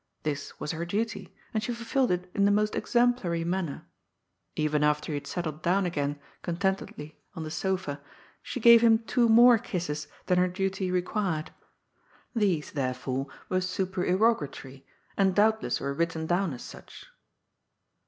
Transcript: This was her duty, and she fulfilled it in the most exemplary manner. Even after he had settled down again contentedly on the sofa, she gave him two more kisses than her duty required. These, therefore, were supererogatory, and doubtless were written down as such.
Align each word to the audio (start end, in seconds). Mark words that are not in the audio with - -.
This 0.23 0.59
was 0.59 0.71
her 0.71 0.83
duty, 0.83 1.31
and 1.53 1.61
she 1.61 1.75
fulfilled 1.75 2.09
it 2.09 2.31
in 2.33 2.45
the 2.45 2.49
most 2.49 2.73
exemplary 2.73 3.43
manner. 3.43 3.85
Even 4.55 4.83
after 4.83 5.11
he 5.11 5.13
had 5.13 5.27
settled 5.27 5.61
down 5.61 5.85
again 5.85 6.19
contentedly 6.41 7.19
on 7.35 7.43
the 7.43 7.51
sofa, 7.51 8.01
she 8.41 8.59
gave 8.59 8.81
him 8.81 8.97
two 9.05 9.29
more 9.29 9.59
kisses 9.59 10.07
than 10.25 10.39
her 10.39 10.47
duty 10.47 10.89
required. 10.89 11.53
These, 12.35 12.71
therefore, 12.71 13.27
were 13.47 13.61
supererogatory, 13.61 14.87
and 15.17 15.35
doubtless 15.35 15.79
were 15.79 15.93
written 15.93 16.25
down 16.25 16.53
as 16.53 16.63
such. 16.63 17.05